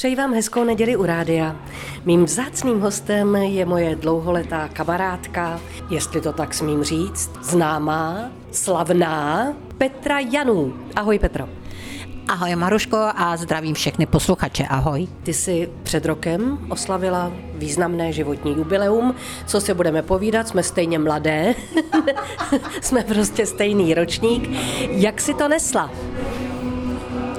Přeji 0.00 0.16
vám 0.16 0.34
hezkou 0.34 0.64
neděli 0.64 0.96
u 0.96 1.06
rádia. 1.06 1.56
Mým 2.04 2.24
vzácným 2.24 2.80
hostem 2.80 3.36
je 3.36 3.66
moje 3.66 3.96
dlouholetá 3.96 4.68
kamarádka, 4.68 5.60
jestli 5.90 6.20
to 6.20 6.32
tak 6.32 6.54
smím 6.54 6.84
říct, 6.84 7.30
známá, 7.42 8.30
slavná 8.52 9.46
Petra 9.78 10.18
Janů. 10.18 10.74
Ahoj 10.96 11.18
Petro. 11.18 11.48
Ahoj 12.28 12.56
Maruško 12.56 12.96
a 12.96 13.36
zdravím 13.36 13.74
všechny 13.74 14.06
posluchače. 14.06 14.64
Ahoj. 14.64 15.08
Ty 15.22 15.34
jsi 15.34 15.70
před 15.82 16.06
rokem 16.06 16.58
oslavila 16.68 17.32
významné 17.54 18.12
životní 18.12 18.56
jubileum. 18.56 19.14
Co 19.46 19.60
si 19.60 19.74
budeme 19.74 20.02
povídat, 20.02 20.48
jsme 20.48 20.62
stejně 20.62 20.98
mladé, 20.98 21.54
jsme 22.80 23.02
prostě 23.02 23.46
stejný 23.46 23.94
ročník. 23.94 24.50
Jak 24.80 25.20
si 25.20 25.34
to 25.34 25.48
nesla? 25.48 25.90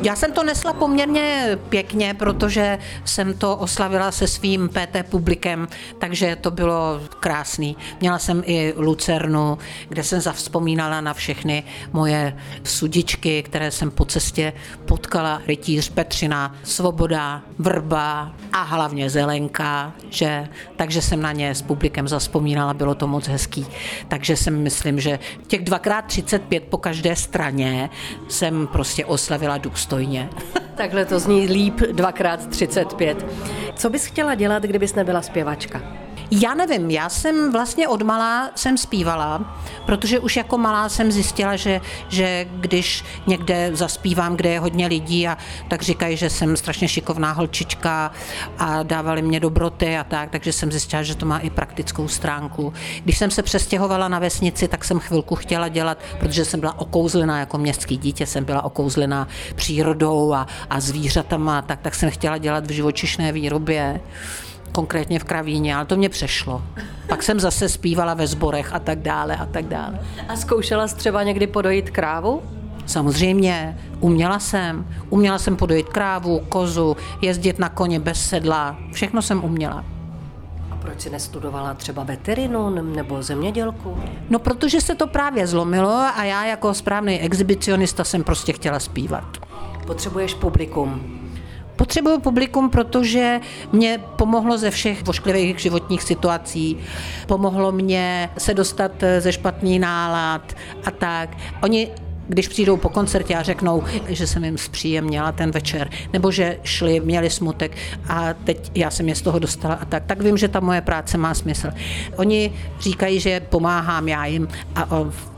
Já 0.03 0.15
jsem 0.15 0.31
to 0.31 0.43
nesla 0.43 0.73
poměrně 0.73 1.57
pěkně, 1.69 2.13
protože 2.13 2.79
jsem 3.05 3.33
to 3.33 3.57
oslavila 3.57 4.11
se 4.11 4.27
svým 4.27 4.69
PT 4.69 5.09
publikem, 5.09 5.67
takže 5.99 6.35
to 6.35 6.51
bylo 6.51 7.01
krásný. 7.19 7.77
Měla 7.99 8.19
jsem 8.19 8.43
i 8.45 8.73
Lucernu, 8.77 9.57
kde 9.89 10.03
jsem 10.03 10.21
zavzpomínala 10.21 11.01
na 11.01 11.13
všechny 11.13 11.63
moje 11.93 12.37
sudičky, 12.63 13.43
které 13.43 13.71
jsem 13.71 13.91
po 13.91 14.05
cestě 14.05 14.53
potkala. 14.85 15.41
Rytíř 15.47 15.89
Petřina, 15.89 16.55
Svoboda, 16.63 17.41
Vrba 17.59 18.31
a 18.53 18.61
hlavně 18.61 19.09
Zelenka, 19.09 19.93
že? 20.09 20.47
takže 20.75 21.01
jsem 21.01 21.21
na 21.21 21.31
ně 21.31 21.55
s 21.55 21.61
publikem 21.61 22.07
zavzpomínala, 22.07 22.73
bylo 22.73 22.95
to 22.95 23.07
moc 23.07 23.27
hezký. 23.27 23.65
Takže 24.07 24.37
jsem 24.37 24.63
myslím, 24.63 24.99
že 24.99 25.19
těch 25.47 25.63
dvakrát 25.63 26.05
35 26.05 26.63
po 26.63 26.77
každé 26.77 27.15
straně 27.15 27.89
jsem 28.29 28.67
prostě 28.67 29.05
oslavila 29.05 29.57
důstojně 29.57 29.90
důstojně. 29.91 30.29
Takhle 30.75 31.05
to 31.05 31.19
zní 31.19 31.45
líp 31.47 31.75
dvakrát 31.91 32.47
35. 32.47 33.25
Co 33.75 33.89
bys 33.89 34.05
chtěla 34.05 34.35
dělat, 34.35 34.63
kdybys 34.63 34.95
nebyla 34.95 35.21
zpěvačka? 35.21 36.00
Já 36.33 36.53
nevím, 36.53 36.91
já 36.91 37.09
jsem 37.09 37.51
vlastně 37.51 37.87
od 37.87 38.01
malá 38.01 38.51
jsem 38.55 38.77
zpívala, 38.77 39.57
protože 39.85 40.19
už 40.19 40.37
jako 40.37 40.57
malá 40.57 40.89
jsem 40.89 41.11
zjistila, 41.11 41.55
že, 41.55 41.81
že 42.09 42.45
když 42.51 43.03
někde 43.27 43.71
zaspívám, 43.73 44.35
kde 44.35 44.49
je 44.49 44.59
hodně 44.59 44.87
lidí 44.87 45.27
a 45.27 45.37
tak 45.67 45.81
říkají, 45.81 46.17
že 46.17 46.29
jsem 46.29 46.57
strašně 46.57 46.87
šikovná 46.87 47.31
holčička 47.31 48.11
a 48.57 48.83
dávali 48.83 49.21
mě 49.21 49.39
dobroty 49.39 49.97
a 49.97 50.03
tak, 50.03 50.29
takže 50.29 50.53
jsem 50.53 50.71
zjistila, 50.71 51.03
že 51.03 51.15
to 51.15 51.25
má 51.25 51.39
i 51.39 51.49
praktickou 51.49 52.07
stránku. 52.07 52.73
Když 53.03 53.17
jsem 53.17 53.31
se 53.31 53.43
přestěhovala 53.43 54.07
na 54.07 54.19
vesnici, 54.19 54.67
tak 54.67 54.83
jsem 54.85 54.99
chvilku 54.99 55.35
chtěla 55.35 55.67
dělat, 55.67 55.97
protože 56.19 56.45
jsem 56.45 56.59
byla 56.59 56.79
okouzlená 56.79 57.39
jako 57.39 57.57
městský 57.57 57.97
dítě, 57.97 58.25
jsem 58.25 58.45
byla 58.45 58.61
okouzlená 58.61 59.27
přírodou 59.55 60.33
a, 60.33 60.47
a 60.69 60.79
zvířatama, 60.79 61.61
tak, 61.61 61.81
tak 61.81 61.95
jsem 61.95 62.11
chtěla 62.11 62.37
dělat 62.37 62.67
v 62.67 62.71
živočišné 62.71 63.31
výrobě 63.31 64.01
konkrétně 64.71 65.19
v 65.19 65.23
Kravíně, 65.23 65.75
ale 65.75 65.85
to 65.85 65.95
mě 65.95 66.09
přešlo. 66.09 66.61
Pak 67.07 67.23
jsem 67.23 67.39
zase 67.39 67.69
zpívala 67.69 68.13
ve 68.13 68.27
sborech 68.27 68.73
a 68.73 68.79
tak 68.79 68.99
dále 68.99 69.35
a 69.35 69.45
tak 69.45 69.65
dále. 69.65 69.99
A 70.27 70.35
zkoušela 70.35 70.87
jsi 70.87 70.95
třeba 70.95 71.23
někdy 71.23 71.47
podojit 71.47 71.89
krávu? 71.89 72.41
Samozřejmě, 72.85 73.77
uměla 73.99 74.39
jsem. 74.39 74.87
Uměla 75.09 75.37
jsem 75.37 75.55
podojit 75.55 75.89
krávu, 75.89 76.39
kozu, 76.49 76.97
jezdit 77.21 77.59
na 77.59 77.69
koně 77.69 77.99
bez 77.99 78.25
sedla. 78.25 78.77
Všechno 78.93 79.21
jsem 79.21 79.43
uměla. 79.43 79.85
A 80.71 80.75
proč 80.75 81.01
si 81.01 81.09
nestudovala 81.09 81.73
třeba 81.73 82.03
veterinu 82.03 82.69
nebo 82.69 83.23
zemědělku? 83.23 83.97
No, 84.29 84.39
protože 84.39 84.81
se 84.81 84.95
to 84.95 85.07
právě 85.07 85.47
zlomilo 85.47 85.91
a 85.91 86.23
já 86.23 86.45
jako 86.45 86.73
správný 86.73 87.19
exhibicionista 87.19 88.03
jsem 88.03 88.23
prostě 88.23 88.53
chtěla 88.53 88.79
zpívat. 88.79 89.37
Potřebuješ 89.85 90.33
publikum. 90.33 91.20
Potřebuju 91.81 92.19
publikum, 92.19 92.69
protože 92.69 93.39
mě 93.71 93.99
pomohlo 94.15 94.57
ze 94.57 94.71
všech 94.71 95.03
vošklivých 95.03 95.59
životních 95.59 96.03
situací. 96.03 96.77
Pomohlo 97.27 97.71
mě 97.71 98.29
se 98.37 98.53
dostat 98.53 98.91
ze 99.19 99.33
špatný 99.33 99.79
nálad 99.79 100.53
a 100.85 100.91
tak. 100.91 101.37
Oni 101.63 101.91
když 102.27 102.47
přijdou 102.47 102.77
po 102.77 102.89
koncertě 102.89 103.35
a 103.35 103.43
řeknou, 103.43 103.83
že 104.07 104.27
jsem 104.27 104.43
jim 104.43 104.57
zpříjemnila 104.57 105.31
ten 105.31 105.51
večer, 105.51 105.89
nebo 106.13 106.31
že 106.31 106.59
šli, 106.63 106.99
měli 106.99 107.29
smutek 107.29 107.77
a 108.09 108.33
teď 108.33 108.71
já 108.75 108.89
jsem 108.89 109.09
je 109.09 109.15
z 109.15 109.21
toho 109.21 109.39
dostala 109.39 109.75
a 109.75 109.85
tak, 109.85 110.03
tak 110.05 110.21
vím, 110.21 110.37
že 110.37 110.47
ta 110.47 110.59
moje 110.59 110.81
práce 110.81 111.17
má 111.17 111.33
smysl. 111.33 111.69
Oni 112.15 112.53
říkají, 112.79 113.19
že 113.19 113.39
pomáhám 113.39 114.07
já 114.07 114.25
jim 114.25 114.47
a 114.75 114.87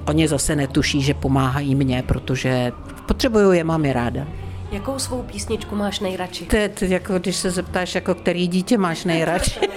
oni 0.07 0.28
zase 0.28 0.56
netuší, 0.56 1.01
že 1.01 1.13
pomáhají 1.13 1.75
mě, 1.75 2.03
protože 2.07 2.72
potřebuju 3.06 3.51
je, 3.51 3.63
mám 3.63 3.85
je 3.85 3.94
ráda. 3.94 4.43
Jakou 4.73 5.00
svou 5.00 5.22
písničku 5.23 5.75
máš 5.75 6.00
nejradši? 6.00 6.45
To 6.45 6.56
je 6.56 6.69
to, 6.69 6.85
jako 6.85 7.19
když 7.19 7.35
se 7.35 7.51
zeptáš, 7.51 7.95
jako 7.95 8.16
který 8.16 8.47
dítě 8.47 8.78
máš 8.78 9.06
nejradši. 9.06 9.59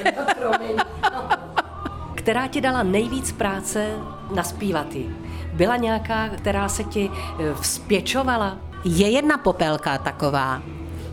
Která 2.15 2.47
ti 2.47 2.61
dala 2.61 2.83
nejvíc 2.83 3.33
práce 3.33 3.91
naspívat 4.35 4.95
jí? 4.95 5.17
Byla 5.53 5.77
nějaká, 5.77 6.29
která 6.29 6.69
se 6.69 6.85
ti 6.85 7.11
eh, 7.13 7.55
vzpěčovala? 7.61 8.59
Je 8.85 9.11
jedna 9.11 9.39
popelka 9.39 9.99
taková, 9.99 10.63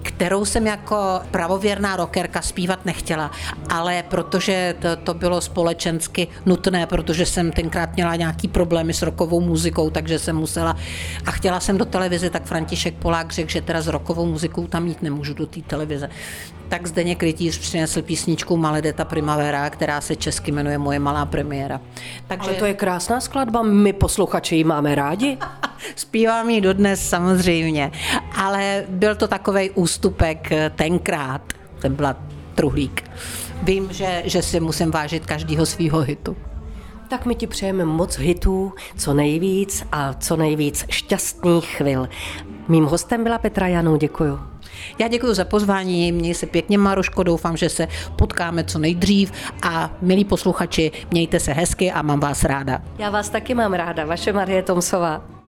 kterou 0.04 0.46
jsem 0.46 0.68
jako 0.68 1.22
pravověrná 1.32 1.96
rockerka 1.96 2.42
zpívat 2.42 2.86
nechtěla, 2.86 3.32
ale 3.70 4.04
protože 4.10 4.76
to, 4.80 4.96
to 4.96 5.14
bylo 5.14 5.42
společensky 5.42 6.28
nutné, 6.46 6.88
protože 6.88 7.26
jsem 7.26 7.52
tenkrát 7.52 7.96
měla 7.96 8.16
nějaký 8.16 8.48
problémy 8.48 8.94
s 8.94 9.02
rokovou 9.02 9.42
muzikou, 9.42 9.90
takže 9.90 10.20
jsem 10.20 10.36
musela 10.36 10.76
a 11.26 11.32
chtěla 11.32 11.60
jsem 11.60 11.78
do 11.78 11.86
televize, 11.86 12.30
tak 12.30 12.46
František 12.46 12.94
Polák 12.94 13.32
řekl, 13.34 13.50
že 13.50 13.62
teda 13.62 13.82
s 13.82 13.88
rokovou 13.88 14.26
muzikou 14.26 14.68
tam 14.68 14.88
jít 14.88 15.02
nemůžu 15.02 15.34
do 15.34 15.46
té 15.46 15.62
televize. 15.62 16.10
Tak 16.70 16.88
zde 16.88 17.16
Krytíř 17.16 17.60
přinesl 17.60 18.02
písničku 18.02 18.58
Maledeta 18.58 19.06
Primavera, 19.06 19.70
která 19.70 20.02
se 20.02 20.16
česky 20.16 20.52
jmenuje 20.52 20.78
Moje 20.78 21.00
malá 21.00 21.26
premiéra. 21.26 21.82
Takže... 22.28 22.50
Ale 22.50 22.60
to 22.60 22.66
je 22.66 22.74
krásná 22.74 23.22
skladba, 23.22 23.62
my 23.62 23.94
posluchači 23.94 24.56
ji 24.56 24.64
máme 24.64 24.96
rádi. 24.96 25.38
Zpívám 25.96 26.50
ji 26.50 26.62
dodnes 26.62 27.10
samozřejmě, 27.10 27.92
ale 28.44 28.84
byl 28.90 29.16
to 29.16 29.28
takový 29.28 29.70
ústupek 29.70 30.52
eh, 30.52 30.72
tenkrát, 30.76 31.42
ten 31.82 31.96
byla 31.96 32.16
truhlík. 32.56 33.04
Vím, 33.64 33.88
že, 33.92 34.24
že 34.26 34.42
si 34.42 34.60
musím 34.60 34.92
vážit 34.92 35.26
každého 35.26 35.66
svého 35.66 36.00
hitu. 36.00 36.38
Tak 37.10 37.26
my 37.26 37.36
ti 37.36 37.48
přejeme 37.48 37.86
moc 37.86 38.18
hitů, 38.18 38.74
co 38.98 39.14
nejvíc 39.14 39.86
a 39.92 40.14
co 40.14 40.36
nejvíc 40.36 40.86
šťastných 40.90 41.66
chvil. 41.66 42.10
Mým 42.68 42.86
hostem 42.86 43.24
byla 43.24 43.38
Petra 43.38 43.68
Janou, 43.68 43.96
děkuju. 43.96 44.40
Já 45.00 45.08
děkuji 45.08 45.34
za 45.34 45.46
pozvání, 45.46 46.12
měj 46.12 46.34
se 46.34 46.46
pěkně 46.46 46.78
Maruško, 46.78 47.24
doufám, 47.24 47.58
že 47.58 47.70
se 47.70 47.88
potkáme 48.16 48.64
co 48.64 48.80
nejdřív 48.80 49.32
a 49.62 49.92
milí 50.02 50.26
posluchači, 50.26 50.92
mějte 51.12 51.40
se 51.40 51.54
hezky 51.54 51.92
a 51.92 52.02
mám 52.02 52.20
vás 52.20 52.44
ráda. 52.44 52.82
Já 52.98 53.10
vás 53.10 53.30
taky 53.30 53.56
mám 53.56 53.74
ráda, 53.74 54.06
vaše 54.06 54.34
Marie 54.34 54.64
Tomsová. 54.64 55.33